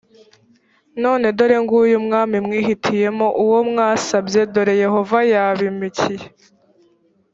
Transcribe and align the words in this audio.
none 1.03 1.25
dore 1.37 1.57
nguyu 1.63 1.95
umwami 2.01 2.37
mwihitiyemo 2.45 3.27
uwo 3.43 3.59
mwasabye 3.69 4.41
dore 4.53 4.73
yehova 4.83 5.17
yabimikiye 5.33 6.25